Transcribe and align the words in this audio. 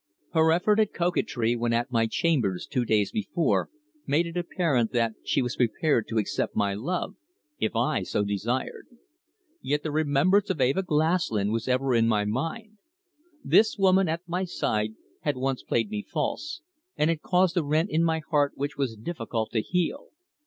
Her 0.33 0.51
effort 0.51 0.79
at 0.79 0.95
coquetry 0.95 1.55
when 1.55 1.73
at 1.73 1.91
my 1.91 2.07
chambers 2.07 2.65
two 2.65 2.85
days 2.85 3.11
before 3.11 3.69
made 4.07 4.25
it 4.25 4.35
apparent 4.35 4.91
that 4.93 5.13
she 5.23 5.43
was 5.43 5.55
prepared 5.57 6.07
to 6.07 6.17
accept 6.17 6.55
my 6.55 6.73
love, 6.73 7.17
if 7.59 7.75
I 7.75 8.01
so 8.01 8.23
desired. 8.23 8.87
Yet 9.61 9.83
the 9.83 9.91
remembrance 9.91 10.49
of 10.49 10.59
Eva 10.59 10.81
Glaslyn 10.81 11.51
was 11.51 11.67
ever 11.67 11.93
in 11.93 12.07
my 12.07 12.25
mind. 12.25 12.79
This 13.43 13.77
woman 13.77 14.09
at 14.09 14.27
my 14.27 14.43
side 14.43 14.95
had 15.19 15.37
once 15.37 15.61
played 15.61 15.91
me 15.91 16.01
false, 16.01 16.61
and 16.97 17.11
had 17.11 17.21
caused 17.21 17.55
a 17.55 17.63
rent 17.63 17.91
in 17.91 18.03
my 18.03 18.23
heart 18.31 18.53
which 18.55 18.77
was 18.79 18.95
difficult 18.95 19.51
to 19.51 19.61
heal. 19.61 20.07